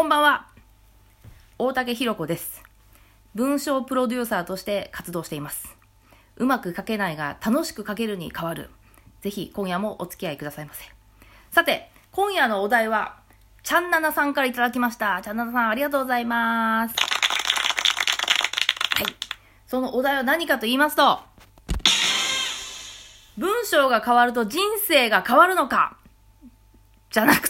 [0.00, 0.46] こんばんは。
[1.58, 2.62] 大竹ひろ子です。
[3.34, 5.76] 文章プロデューサーとして活動しています。
[6.36, 8.70] うまく書けないが楽しく書けるに変わる。
[9.20, 10.84] ぜひ今夜もお付き合いくださいませ。
[11.50, 13.18] さて、今夜のお題は、
[13.62, 15.20] ちゃんななさんからいただきました。
[15.22, 16.94] ちゃんななさんありがとうございます。
[18.94, 19.04] はい。
[19.66, 21.20] そのお題は何かと言いますと、
[23.36, 25.98] 文章が変わると人生が変わるのか
[27.10, 27.49] じゃなく、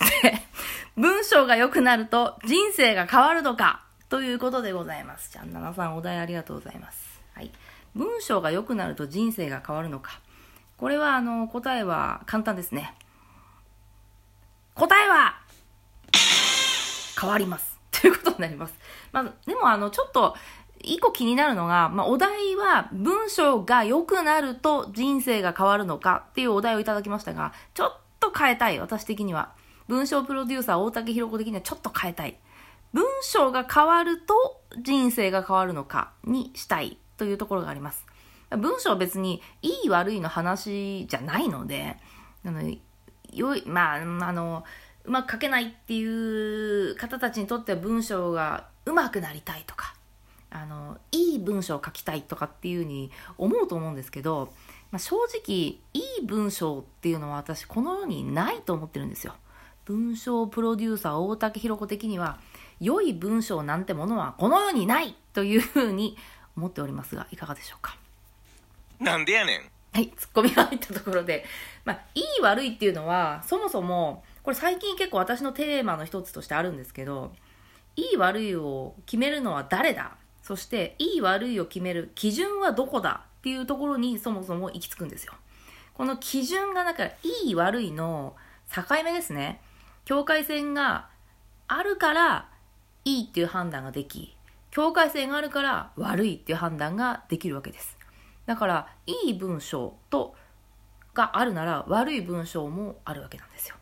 [1.00, 5.30] 文章が良くなると人生が変わるのかということでございます。
[5.30, 7.22] ちゃんななさんお題ありがとうございます。
[7.32, 7.50] はい。
[7.94, 10.20] 文章が良くなると人生が変わるのか。
[10.76, 12.92] これはあの答えは簡単ですね。
[14.74, 15.40] 答えは
[17.18, 17.80] 変わります。
[17.90, 18.74] ということになります。
[19.10, 20.36] まあ、でもあのちょっと
[20.82, 29.58] 一個気になるのが、まあ、お題は文章が良くなると人生が変わるのかっていうお題をいただきましたが、ちょっと変えたい、私的には。
[29.90, 32.38] 文章プロデューサー大竹ひろ子的にはちょっと変えたい。
[32.92, 38.06] 文章が変わると人生が変わるのかにしたいというところがあります。
[38.56, 41.96] 文章は別にいい悪いの話じゃないので、
[42.44, 42.62] あの
[43.32, 44.62] よい、まあ、あの、
[45.04, 49.96] うまく書けないっていう方たちにとっては文章がうまくなりたいとか、
[50.50, 54.52] あの、いい文章を書きたいとかっていうふうに思うと思うんですけど、
[54.92, 55.80] まあ、正直、い
[56.20, 59.34] い文章っていうのは私この世にないと思ってるんですよ。
[59.84, 62.38] 文章プロデューサー大竹ひろ子的には、
[62.80, 66.16] 良い文章なんてものはこの世にないというふうに
[66.56, 67.96] 思っておりますが、いかがでしょうか。
[68.98, 69.70] なんでやねん？
[69.92, 71.44] はい、ツッコミが入ったところで、
[71.84, 77.32] まあ、いい悪いっていうのは、そもそも、これ最近結構私のテーマの一つとしてあるんですけど、
[77.96, 80.16] いい悪いを決めるのは誰だ？
[80.42, 83.24] そして、いい悪いを決める基準はどこだ？
[83.38, 85.32] っていうところにそもそも行き着くんですよ。
[85.94, 87.10] この基準がだから、
[87.44, 88.36] いい悪いの
[88.72, 89.60] 境目ですね。
[90.10, 91.08] 境界線が
[91.68, 92.48] あるから、
[93.04, 94.36] いいっていう判断ができ、
[94.72, 97.96] 境界線があるから悪いっていう判断ができるわけです。
[98.44, 100.34] だから、いい文章と、
[101.14, 103.76] があるなら悪い文章もあるわけなんですよ。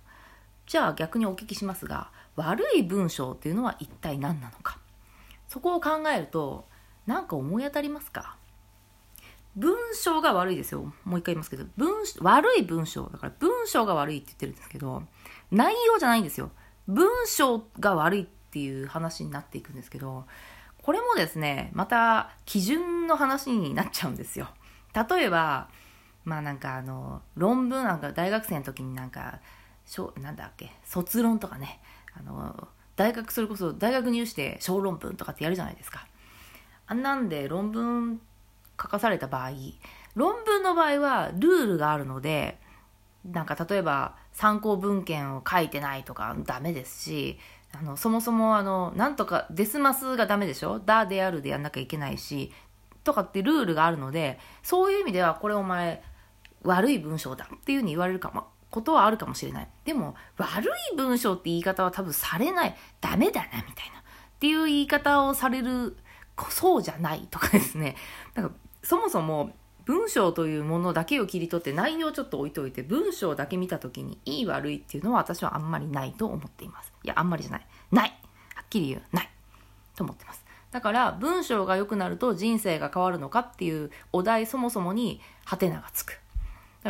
[0.67, 4.78] じゃあ逆にお聞きしますが、悪い文章っていうのは一体何なのか。
[5.49, 6.69] そこを考えると、
[7.06, 8.37] なんか思い当たりますか？
[9.57, 10.93] 文章が悪いですよ。
[11.05, 13.09] もう一回言いますけど、文、悪い文章。
[13.09, 15.03] だから文章が悪いって言ってるんですけど、
[15.51, 16.51] 内容じゃないんですよ。
[16.87, 20.27] 文章が悪いっていう話になっていくんですけど、
[20.83, 24.49] これもですね、また基準の話になっちゃうんですよ。
[24.95, 25.69] 例えば、
[26.25, 29.41] まあなんかあの、論文なんか大学生の時になんか、
[29.85, 31.81] しょなんだっけ、卒論とかね、
[32.15, 36.07] あの、大学それこそ大学入試で小論文とかってやるじゃないですか。
[36.87, 38.21] あんなんで論文
[38.81, 39.50] 書かされた場合、
[40.15, 42.61] 論文の場合はルールがあるので、
[43.25, 47.38] なんか例えば参考文献を書いてないとかダメですし、
[47.72, 50.78] あの、そもそもあの、なんとか、デスマスがダメでしょ？
[50.78, 52.50] だであるでやんなきゃいけないし、
[53.05, 56.03] とかってルールがあるので、そういう意味ではこれお前
[56.62, 59.69] 悪い文章だっていうふうに言われるかも、ことはあるかもしれない。
[59.84, 62.77] でも、悪い文章って言い方は多分されない。
[63.00, 63.62] ダメだな、みたい
[63.93, 63.99] な。
[64.00, 64.03] っ
[64.41, 65.97] ていう言い方をされる、
[66.49, 67.97] そうじゃないとかですね。
[68.34, 69.53] なんか、そもそも
[69.84, 76.93] 文章というものだけを切り取って内容をちょっと置いといて文章だけ見た時にいい悪いっていうのは私はあんまりないと思っています。
[77.05, 77.67] いや、あんまりじゃない。
[77.91, 78.11] ない。
[78.55, 79.03] はっきり言う。
[79.12, 79.31] ない。
[79.97, 80.44] と思ってます。
[80.71, 86.21] だから文章が良くなると人生が変わるのかっていうお題そもそもにハテナがつく。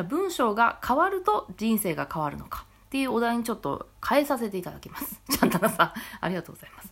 [0.09, 5.21] 文章が変わると人生が変わるのかっていうお題にちょっと変えさせていただきます。
[5.31, 6.91] ちゃんたなさん、ありがとうございます。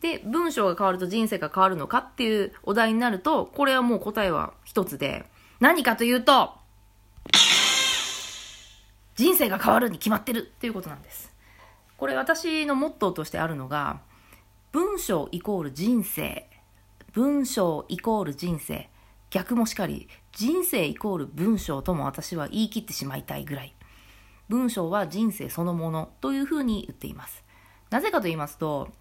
[0.00, 5.24] で、文章が変わると人生が変わるのかっていうお題になると、これはもう答えは一つで、
[5.60, 6.52] 何かというと、
[9.16, 11.32] 人生が変わるに決まってるっていうことなんです。
[11.96, 14.00] これ私のモットーとしてあるのが、
[14.70, 16.48] 文章イコール人生、
[17.12, 18.88] 文章イコール人生、
[19.30, 23.74] 逆もしかり、人生イコール文章とも私は言い切ってしまいたいぐらい。
[24.48, 27.42] 文章は人生そのものというふうに言っています。
[27.90, 28.92] なぜかと言いますと、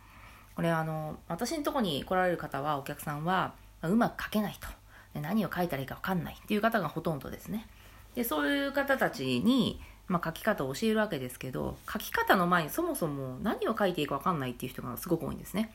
[0.57, 4.67] これあの、私のとこに来られる方は、お客さんは、うまく書けないと。
[5.13, 7.67] で何を書いたらいいか分かんないっていう方がほとんどですね。
[8.15, 15.71] で、そういう方たちに、まあ、書き方を教えるわけですけど、書き方の前にそもそも何を書いていいか分かんないっていう人がすごく多いんですね。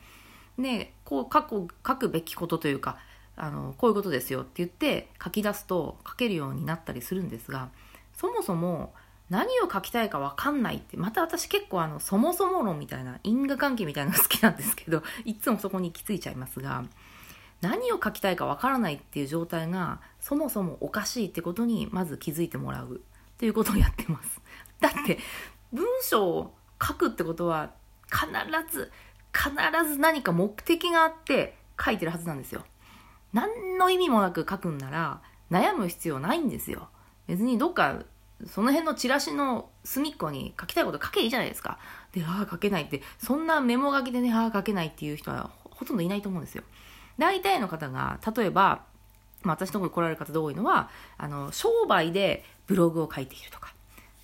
[0.59, 2.97] で、こう書く、書くべきことというか、
[3.37, 7.69] あの、こういうことですよって言って書き出すと書けるようになったりするんですが、
[8.11, 8.93] そもそも
[9.33, 16.83] 何を書きたいか分かんないって、また私結構あの、そもそも論みたいな、因果関係みたいなのが好きなんですけど、 いつもそこに行き着いちゃいますが、
[17.59, 24.39] 何を書きたいか分からないっていう状態が、そもそもおかしいってことにまず気づいてもらうっていうことをやってます。
[24.79, 25.17] だって、
[25.71, 27.71] 文章を書くってことは、
[28.11, 28.27] 必
[28.71, 28.91] ず
[29.33, 32.63] 必ず何か目的があって書いてるはずなんですよ。
[33.33, 36.89] 何の意味もなく書くんなら悩む必要ないんですよ。
[37.25, 38.03] 別にどっか
[38.47, 41.79] その辺のチラシの隅っこに書きたいこと書けいいじゃないですか。
[42.11, 46.63] で、ああ書けないって、そんなメモ書きでね、ああ書けないっていう人はほとんどいないと思うんですよ。
[47.17, 48.83] 大体の方が、例えば、
[49.43, 53.73] まあ、私のところに来られる方で多いのは、あの、商売でブログを書いているとか、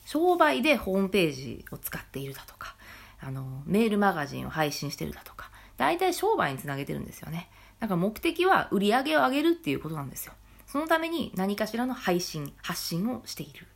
[0.05, 2.75] 商売でホームページを使っているだとか、
[3.19, 7.49] あの、メールマガジンを配信してるだとか、大体商売につなげてるんですよね。
[7.79, 10.33] だから目的は売り上げを上げるっていうことなんですよ。
[10.67, 13.67] そのために何かしらの配信、発信をしている。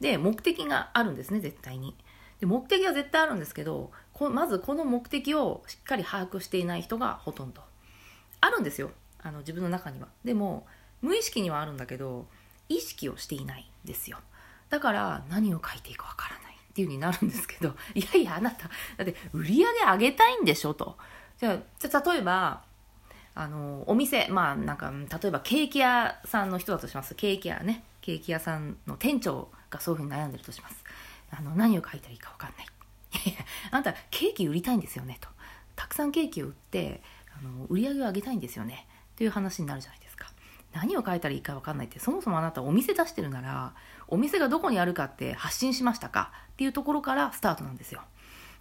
[0.00, 1.94] で、目的があるんですね、絶対に。
[2.40, 7.62] で目的は絶対あるんですけどこまずこの目的をしっかり把握していない人がほとんど。
[8.40, 8.90] あるんですよ
[9.22, 10.08] あの自分の中には。
[10.24, 10.66] でも
[11.02, 12.26] 無意識にはあるんだけど
[12.68, 14.18] 意識をしていないんですよ。
[14.70, 16.54] だから何を書いていいかわからない。
[16.70, 20.96] っていう風になるんですけど いやいやあなただって売り上げ上げたいんでしょと。
[21.36, 22.62] じゃあじゃ例えば
[23.42, 24.92] あのお店まあなんか
[25.22, 27.14] 例えばケーキ屋さんの人だとします。
[27.14, 27.84] ケーキ屋ね。
[28.02, 30.84] ケーキ屋さんの店長がそういうふうに悩んでるとします。
[31.30, 32.66] あの何を書いたらいいか分かんない。
[33.70, 35.28] あなたケーキ売りたいんですよねと。
[35.74, 37.02] たくさんケーキを売って
[37.38, 38.86] あの売り上げを上げたいんですよね。
[39.12, 40.30] っていう話になるじゃないですか。
[40.74, 43.72] 何を書いたらいいか分かんないってそもそもあなたお店出してるなら
[44.06, 46.30] お店がどこにあるかって発信しましたか？
[46.52, 48.02] っていうところからスタートなんですよ。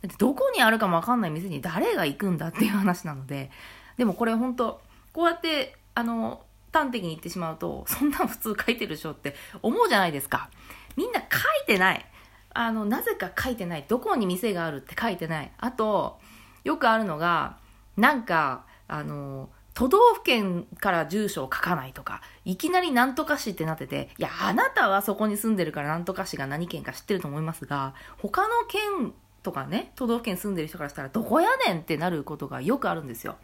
[0.02, 3.52] だってどこにあるかも分かんない店に誰が行くんだっていう話なので
[4.00, 4.81] でもこれ本当
[5.13, 6.42] こうやってあの
[6.74, 10.50] 端的に言ってしまうとそんなの普通書いてるでしょって思うじゃないですか
[10.96, 11.25] みんな書
[11.63, 12.06] いてない
[12.54, 13.86] あの、なぜか書いてない。
[13.88, 15.51] どこに店があるって書いてない。
[15.57, 16.19] あと、
[16.63, 17.57] よくあるのが、
[17.96, 29.13] なんか、あの、都道府県から住所を書かないとか、いきなりなんとか市ってなってて、いや、あなたはそこに住んでるからなんとか市が何県か知ってると思いますが、他の県
[29.44, 33.38] とかね、都道府県住んでる人からしたら、どこやねんってなることがよくあるんですよ。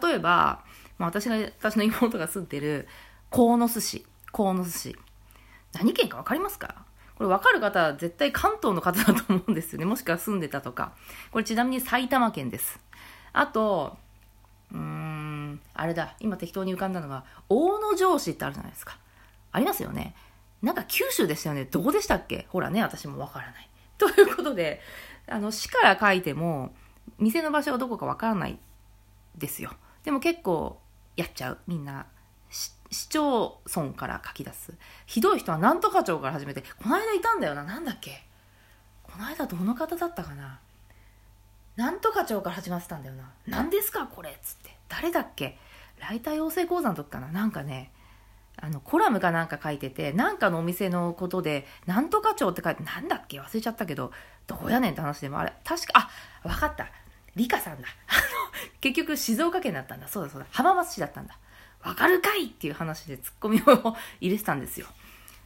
[0.00, 0.64] 例えば、
[0.98, 2.88] まあ、私が、私の妹が住んでる、
[3.30, 4.96] 鴻巣市、鴻巣市。
[5.72, 6.84] 何県かわかりますか？
[7.16, 9.84] これ分かる方は絶対関東の方だと思うんですよね。
[9.86, 10.92] もしくは住んでたとか。
[11.30, 12.78] これちなみに埼玉県です。
[13.32, 13.96] あと、
[14.72, 16.14] うーん、あれだ。
[16.20, 18.98] 今適当に浮かんだのが、大野城市ってあるじゃないですか。
[19.52, 20.14] ありますよね。
[20.62, 21.64] なんか九州でしたよね。
[21.64, 22.46] どこでしたっけ？
[22.50, 23.68] ほらね、私もわからない。
[23.98, 24.80] ということで、
[25.28, 26.74] あの、市から書いても、
[27.18, 28.58] 店の場所がどこかわからない
[29.36, 29.72] ですよ。
[30.04, 30.80] でも結構
[31.16, 31.58] やっちゃう。
[31.66, 32.06] みんな
[32.90, 34.74] 市町村から書き出す。
[35.06, 38.24] ひどい人はなんとか町から始めて、この間いたんだよな、なんだっけ？
[39.02, 40.60] この間どの方だったかな？
[41.76, 43.30] なんとか町から始まってたんだよな。
[43.46, 44.76] 何ですかこれっつって。
[44.88, 45.56] 誰だっけ？
[46.00, 47.28] ライター養成講座の時かな？
[47.28, 47.92] なんかね、
[48.56, 53.40] あの、コラムかなんか書いてて、なんかのお店のことで、なんとか町って書いて、なんだっけ？
[53.40, 54.12] 忘れちゃったけど、
[54.46, 56.10] どこやねんって話でもあれ、確か、
[56.44, 56.88] あ、わかった。
[57.34, 57.88] リカさんだ。
[58.80, 60.08] 結局静岡県だったんだ。
[60.08, 60.46] そうだそうだ。
[60.50, 61.38] 浜松市だったんだ。
[61.82, 64.86] わかるかいっていう話でツッコミを入れてたんですよ。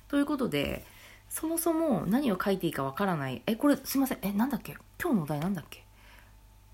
[0.09, 0.85] ということで、
[1.29, 3.43] そもそも何を書いていいかわからない。
[3.47, 4.19] え、これすいません。
[4.23, 4.77] え、なんだっけ？
[5.03, 5.85] 今日のお題なんだっけ？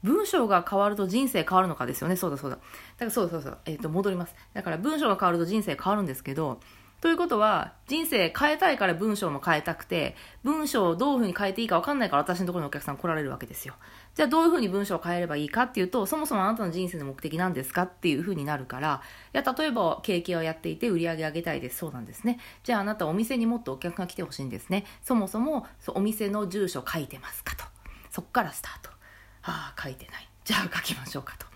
[0.03, 2.17] 文章が変わると人生変わるのかですよね。
[2.17, 2.56] そうだそうだ。
[2.56, 2.62] だ
[2.99, 3.59] からそうそうそう。
[3.67, 4.35] えっ、ー、と、戻ります。
[4.53, 6.61] だから文章が変わると人生変わるんですけど、
[7.02, 10.14] ということは、人生変えたいから文章も変えたくて、
[10.44, 13.75] 文章をどういうふうに変えていいか分かんないから私のところにお客さん来られるわけですよ。
[14.14, 19.02] じゃあどういうふうに文章を変えればいいかっていうと、そもそもあなたの人生の目的なんですかっていうふうになるから、
[19.35, 21.78] いや、例えばケーキをやっていて売り上げ上げたいです。
[21.78, 22.38] そうなんですね。
[22.62, 24.85] じゃああなたお店にもっとお客が来てほしいんですね。
[25.02, 27.64] そもそもお店の住所書いてますかと。
[28.11, 28.90] そこからスタート。
[29.42, 30.28] ああ、書いてない。
[30.44, 31.47] じゃあ書きましょうかと。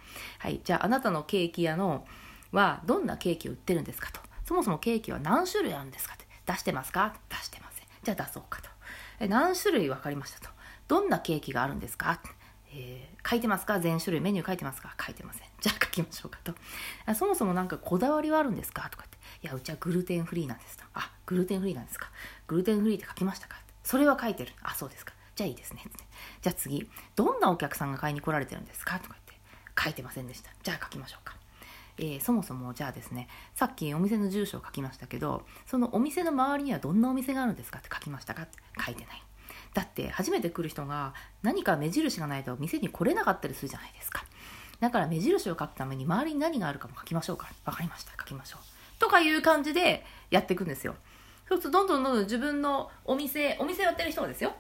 [0.40, 0.60] はい。
[0.64, 2.04] じゃああなたのケーキ屋の
[2.50, 4.25] はどんなケーキを売ってるんですかと。
[4.46, 6.14] そもそもケーキは何種類あるんですか？
[6.14, 7.14] って出してますか？
[7.28, 7.86] 出してません。
[8.02, 8.70] じゃあ出そうかと。
[9.18, 10.48] え何種類分かりましたと？
[10.86, 12.20] どんなケーキがあるんですか？
[12.72, 13.80] えー、書いてますか？
[13.80, 14.94] 全種類メニュー書いてますか？
[15.04, 15.48] 書いてません。
[15.60, 16.54] じゃあ書きましょうかと。
[17.06, 18.88] あそもそも何かこだわりはあるんですか？
[18.88, 19.18] とかって。
[19.42, 20.84] いやうちはグルテンフリーなんですと。
[20.94, 22.10] あグルテンフリーなんですか？
[22.46, 23.56] グルテンフリーって書きましたか？
[23.82, 24.52] それは書いてる。
[24.62, 25.12] あそうですか。
[25.34, 25.82] じゃあいいですね。
[26.42, 26.88] じゃあ次。
[27.16, 28.98] どんなお客さんが買いに来られてるんですか？
[29.00, 29.34] とか言って。
[29.82, 30.50] 書いてませんでした。
[30.62, 31.34] じゃあ書きましょうか。
[31.98, 38.42] えー、そもそもじゃあですねさっきお店の住所を書きましたけどそのお店の周りにはどんなお店があるんですかって書きましたか？
[38.42, 39.22] って書いてない。
[39.74, 41.12] だって初めて来る人が
[41.42, 44.24] 何か目印がないと店に来れなかったりするじゃないですか。
[44.80, 47.50] だから目印を書くために周りに何があるかも書きましょうか。
[47.64, 48.12] 分かりました。
[48.18, 48.64] 書きましょう。
[48.98, 50.94] とかいう感じでやっていくんですよ。
[51.48, 54.54] そうするとどんどんどんどん自分のお店お店やってる人はですよ。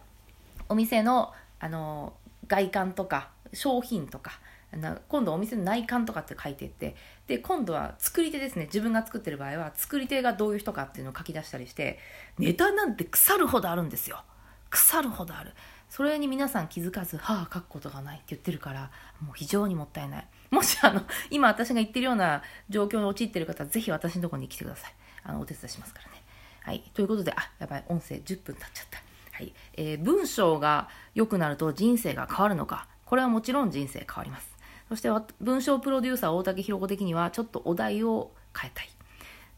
[0.68, 2.12] お店のあの
[2.46, 4.32] 外観とか商品とか
[4.76, 11.98] な今度お店の内観とかって書いてってで今度は作り手ですね自分が作ってる場合は作り手がどういう人かっていうのを書き出したりして
[12.38, 14.22] ネタなんて腐るほどあるんですよ
[14.70, 15.52] 腐るほどある
[15.88, 18.90] それに皆さん気づかず、はあ、書くことがないって言ってるから、
[19.20, 20.26] もう非常にもったいない。
[20.50, 24.94] もしあの、今私が言ってるような状況に陥ってる方は、ぜひ私のところに来てください。
[25.22, 26.22] あの、お手伝いしますからね。
[26.62, 26.82] はい。
[26.92, 28.98] ということで、あ、やばい、音声10分経っちゃった。
[29.32, 29.54] はい。
[29.74, 32.88] えー、文章が良くなると人生が変わるのか。
[33.04, 34.55] これはもちろん人生変わります。
[34.88, 38.88] そして、文章プロデューサー大竹ひろ子的には、ちょっとお題を変えたい。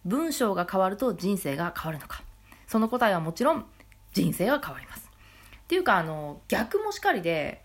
[0.04, 2.22] 文章が変わると人生が変わるのか。
[2.66, 3.66] その答えはもちろん
[4.12, 5.10] 人生が変わります。
[5.64, 7.62] っていうか、あの、逆もしかりで、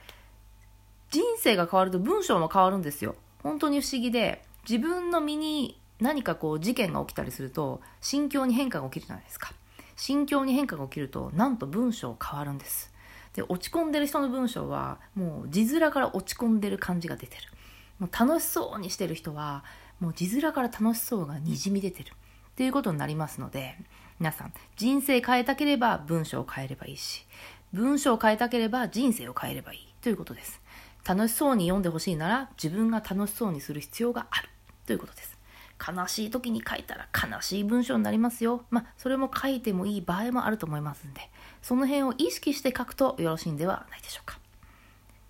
[1.10, 3.16] 人生が変わると文章も変わるんですよ。
[3.44, 9.54] 本当に不思議で、自分の身に何かこう事件が起きたりすると、心境に変化が起きるじゃないですか。
[9.96, 12.92] 心境に変化が起きると、なんと文章変わるんです。
[13.34, 17.53] で、落ち込んでる人の文章は、もう字面から落ち込んでる感じが出てる。
[18.00, 19.64] もう楽しそうにしてる人は、
[20.00, 22.14] もう字面から楽しそうがにじみ出てる。
[22.54, 23.78] っていうことになりますので、
[24.20, 27.26] 皆さん、人生変えたければ文章を変えればいいし、
[27.74, 30.62] 文章を変えたければ人生を変えればいいということです。
[31.04, 34.50] 楽しそうに読んでほしいなら自分が楽しそうにする必要がある
[34.86, 35.38] ということです。
[35.86, 38.64] 悲しい時に書いたら悲しい文章になりますよ。
[38.70, 41.22] まあ、それも書いてもいい場合もあると思いますんで、
[41.62, 44.40] その辺を意識して書くとよろしいんではないでしょうか。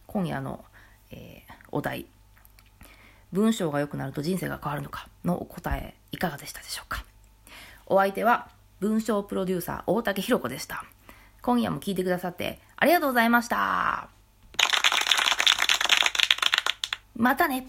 [0.05, 0.63] 今夜の、
[1.10, 2.05] えー、お題、
[3.33, 7.03] 文章が良くなると人生が変わるのかのお答え、いかがでしたでしょうか？
[7.87, 8.47] お相手は
[8.79, 10.85] 文章プロデューサー大竹ひろ子でした。
[11.41, 14.07] 今夜も聞いてくださってありがとうございました。
[17.15, 17.67] またね